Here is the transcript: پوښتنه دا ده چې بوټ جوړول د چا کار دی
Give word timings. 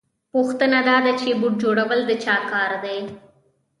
پوښتنه 0.33 0.79
دا 0.89 0.97
ده 1.05 1.11
چې 1.19 1.37
بوټ 1.39 1.53
جوړول 1.63 1.99
د 2.09 2.11
چا 2.23 2.35
کار 2.51 2.71
دی 2.83 2.99